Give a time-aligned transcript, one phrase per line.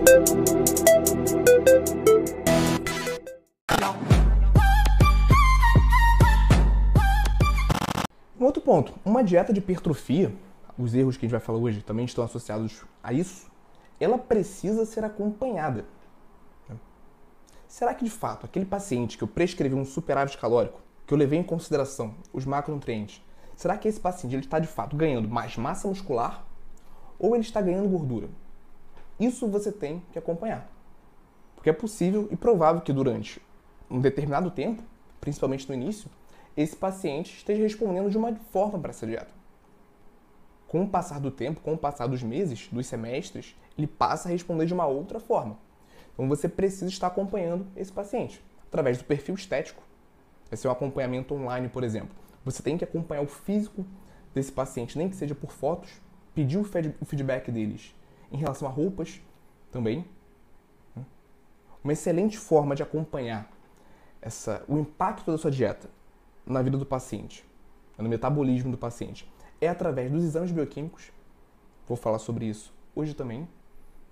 [8.44, 10.32] outro ponto, uma dieta de hipertrofia,
[10.78, 13.50] os erros que a gente vai falar hoje também estão associados a isso,
[13.98, 15.84] ela precisa ser acompanhada.
[17.66, 21.40] Será que de fato aquele paciente que eu prescrevi um superávit calórico, que eu levei
[21.40, 23.20] em consideração os macronutrientes,
[23.56, 26.46] será que esse paciente está de fato ganhando mais massa muscular
[27.18, 28.28] ou ele está ganhando gordura?
[29.18, 30.70] Isso você tem que acompanhar.
[31.56, 33.42] Porque é possível e provável que durante
[33.90, 34.82] um determinado tempo,
[35.20, 36.08] principalmente no início,
[36.56, 39.32] esse paciente esteja respondendo de uma forma para essa dieta.
[40.68, 44.32] Com o passar do tempo, com o passar dos meses, dos semestres, ele passa a
[44.32, 45.58] responder de uma outra forma.
[46.12, 49.82] Então você precisa estar acompanhando esse paciente através do perfil estético.
[50.48, 52.14] Vai ser um acompanhamento online, por exemplo.
[52.44, 53.84] Você tem que acompanhar o físico
[54.32, 55.90] desse paciente, nem que seja por fotos,
[56.34, 57.94] pedir o feedback deles
[58.30, 59.20] em relação a roupas
[59.70, 60.04] também.
[61.82, 63.50] Uma excelente forma de acompanhar
[64.20, 65.88] essa, o impacto da sua dieta
[66.44, 67.44] na vida do paciente,
[67.96, 71.10] no metabolismo do paciente, é através dos exames bioquímicos.
[71.86, 73.48] Vou falar sobre isso hoje também,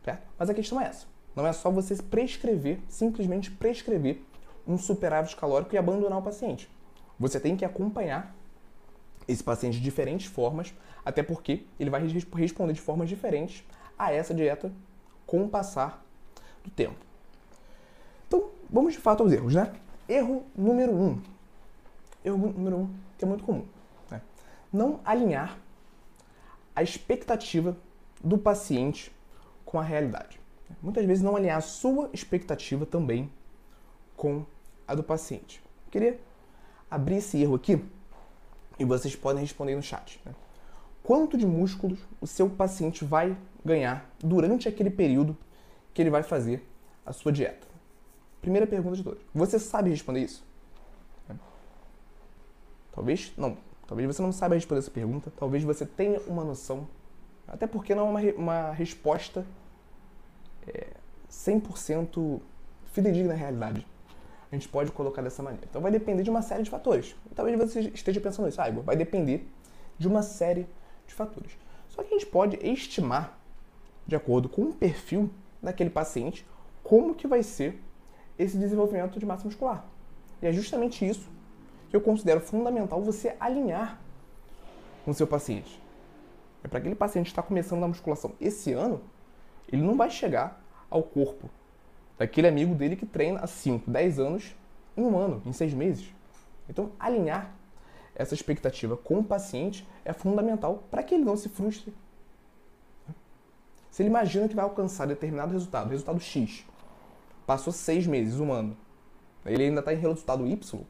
[0.04, 0.26] certo?
[0.38, 1.06] Mas a questão é essa.
[1.34, 4.22] Não é só você prescrever, simplesmente prescrever
[4.66, 6.70] um superávit calórico e abandonar o paciente.
[7.18, 8.34] Você tem que acompanhar
[9.28, 10.72] esse paciente de diferentes formas,
[11.04, 13.64] até porque ele vai responder de formas diferentes
[13.98, 14.72] a essa dieta
[15.26, 16.04] com o passar
[16.64, 16.96] do tempo.
[18.26, 19.72] Então, vamos de fato aos erros, né?
[20.08, 21.20] Erro número um,
[22.24, 23.66] erro número um, que é muito comum.
[24.10, 24.20] Né?
[24.72, 25.58] Não alinhar
[26.74, 27.76] a expectativa
[28.22, 29.12] do paciente
[29.64, 30.40] com a realidade.
[30.82, 33.30] Muitas vezes não alinhar a sua expectativa também
[34.16, 34.44] com
[34.86, 35.62] a do paciente.
[35.86, 36.20] Eu queria
[36.90, 37.82] abrir esse erro aqui
[38.78, 40.20] e vocês podem responder no chat.
[40.24, 40.32] Né?
[41.06, 45.36] Quanto de músculos o seu paciente vai ganhar durante aquele período
[45.94, 46.68] que ele vai fazer
[47.06, 47.64] a sua dieta?
[48.42, 49.22] Primeira pergunta de todos.
[49.32, 50.44] Você sabe responder isso?
[52.90, 53.56] Talvez não.
[53.86, 55.32] Talvez você não saiba responder essa pergunta.
[55.36, 56.88] Talvez você tenha uma noção.
[57.46, 59.46] Até porque não é uma, uma resposta
[60.66, 60.88] é,
[61.30, 62.40] 100%
[62.86, 63.86] fidedigna à realidade.
[64.50, 65.68] A gente pode colocar dessa maneira.
[65.70, 67.14] Então vai depender de uma série de fatores.
[67.32, 69.48] Talvez você esteja pensando isso, ah, vai depender
[69.96, 70.68] de uma série de
[71.14, 71.56] fatores.
[71.88, 73.38] Só que a gente pode estimar,
[74.06, 75.30] de acordo com o perfil
[75.62, 76.46] daquele paciente,
[76.82, 77.80] como que vai ser
[78.38, 79.84] esse desenvolvimento de massa muscular.
[80.42, 81.28] E é justamente isso
[81.88, 83.98] que eu considero fundamental você alinhar
[85.04, 85.80] com o seu paciente.
[86.62, 89.00] É para aquele paciente que está começando na musculação esse ano,
[89.72, 91.48] ele não vai chegar ao corpo
[92.18, 94.56] daquele amigo dele que treina há 5, 10 anos
[94.96, 96.12] em um ano, em seis meses.
[96.68, 97.52] Então, alinhar
[98.16, 101.94] essa expectativa com o paciente é fundamental para que ele não se frustre.
[103.90, 106.64] Se ele imagina que vai alcançar determinado resultado, resultado X,
[107.46, 108.76] passou seis meses, um ano,
[109.44, 110.84] ele ainda está em resultado Y,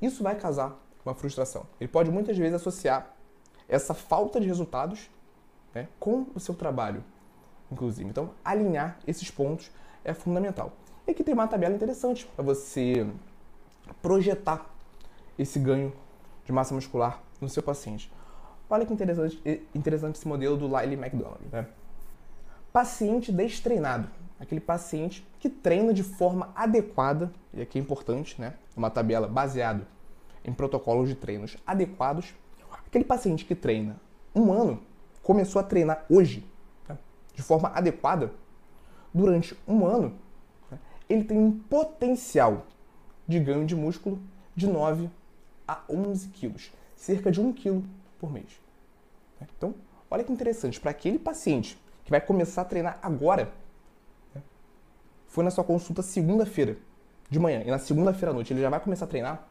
[0.00, 0.70] isso vai casar
[1.02, 1.64] com uma frustração.
[1.80, 3.14] Ele pode muitas vezes associar
[3.68, 5.08] essa falta de resultados
[5.72, 7.04] né, com o seu trabalho,
[7.70, 8.08] inclusive.
[8.08, 9.70] Então, alinhar esses pontos
[10.04, 10.72] é fundamental.
[11.06, 13.06] E aqui tem uma tabela interessante para você
[14.00, 14.68] projetar
[15.38, 15.92] esse ganho
[16.44, 18.10] de massa muscular no seu paciente.
[18.68, 21.42] Olha que interessante, interessante esse modelo do Lyle McDonald.
[21.50, 21.66] Né?
[22.72, 24.08] Paciente destreinado,
[24.40, 28.54] aquele paciente que treina de forma adequada, e aqui é importante, né?
[28.74, 29.86] Uma tabela baseada
[30.44, 32.34] em protocolos de treinos adequados.
[32.86, 33.96] Aquele paciente que treina
[34.34, 34.82] um ano
[35.22, 36.44] começou a treinar hoje,
[36.88, 36.96] né?
[37.34, 38.32] de forma adequada,
[39.12, 40.14] durante um ano,
[40.70, 40.78] né?
[41.08, 42.66] ele tem um potencial
[43.28, 44.18] de ganho de músculo
[44.56, 45.10] de 9
[45.66, 47.84] a 11 quilos, cerca de 1 quilo
[48.18, 48.60] por mês.
[49.40, 49.46] Né?
[49.56, 49.74] Então,
[50.10, 53.52] olha que interessante, para aquele paciente que vai começar a treinar agora,
[54.34, 54.42] né?
[55.28, 56.76] foi na sua consulta segunda-feira
[57.28, 59.48] de manhã e na segunda-feira à noite ele já vai começar a treinar,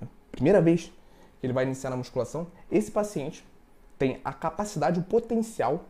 [0.00, 0.08] né?
[0.30, 0.92] primeira vez
[1.40, 3.44] que ele vai iniciar na musculação, esse paciente
[3.98, 5.84] tem a capacidade, o potencial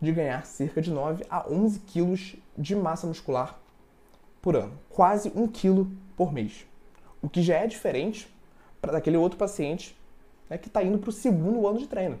[0.00, 3.58] de ganhar cerca de 9 a 11 quilos de massa muscular
[4.40, 6.66] por ano, quase 1 quilo por mês.
[7.20, 8.32] O que já é diferente
[8.80, 9.96] para daquele outro paciente
[10.48, 12.18] né, que está indo para o segundo ano de treino.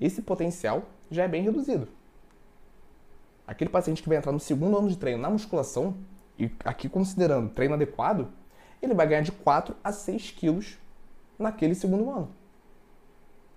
[0.00, 1.88] Esse potencial já é bem reduzido.
[3.46, 5.94] Aquele paciente que vai entrar no segundo ano de treino na musculação,
[6.38, 8.28] e aqui considerando treino adequado,
[8.80, 10.78] ele vai ganhar de 4 a 6 quilos
[11.38, 12.28] naquele segundo ano.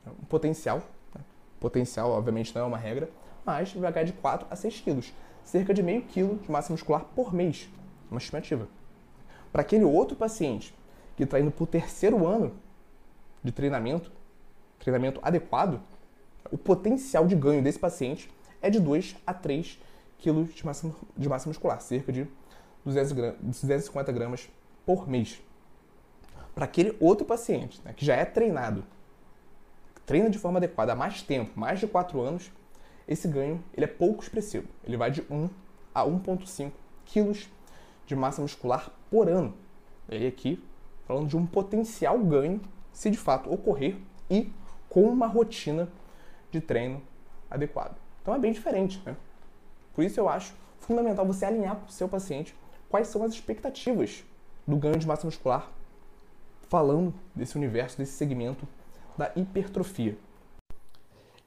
[0.08, 0.84] Um potencial,
[1.14, 1.22] né?
[1.60, 3.10] potencial obviamente não é uma regra,
[3.46, 7.06] mas vai ganhar de 4 a 6 quilos, cerca de meio quilo de massa muscular
[7.16, 7.70] por mês,
[8.10, 8.68] uma estimativa.
[9.52, 10.74] Para aquele outro paciente
[11.16, 12.54] que está indo para o terceiro ano
[13.44, 14.12] de treinamento,
[14.80, 15.82] treinamento adequado,
[16.52, 18.30] o potencial de ganho desse paciente
[18.62, 19.80] é de 2 a 3
[20.20, 22.28] kg de massa, de massa muscular, cerca de
[22.84, 24.50] 200 gramas, 250 gramas
[24.86, 25.42] por mês.
[26.54, 28.84] Para aquele outro paciente né, que já é treinado,
[30.06, 32.52] treina de forma adequada há mais tempo, mais de 4 anos,
[33.08, 34.68] esse ganho ele é pouco expressivo.
[34.84, 35.50] Ele vai de 1
[35.94, 36.72] a 1,5
[37.06, 37.50] quilos
[38.06, 39.54] de massa muscular por ano.
[40.10, 40.64] E aqui
[41.06, 42.62] falando de um potencial ganho
[42.92, 43.98] se de fato ocorrer
[44.30, 44.52] e
[44.90, 45.90] com uma rotina
[46.52, 47.02] de treino
[47.50, 47.96] adequada.
[48.22, 49.16] Então é bem diferente, né?
[49.94, 52.56] Por isso eu acho fundamental você alinhar com o seu paciente
[52.90, 54.24] quais são as expectativas
[54.68, 55.70] do ganho de massa muscular,
[56.70, 58.68] falando desse universo, desse segmento
[59.18, 60.18] da hipertrofia.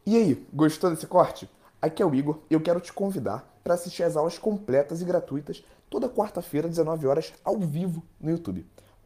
[0.06, 1.50] E aí, gostou desse corte?
[1.80, 5.04] Aqui é o Igor e eu quero te convidar para assistir às aulas completas e
[5.04, 8.66] gratuitas toda quarta-feira, 19 horas, ao vivo no YouTube.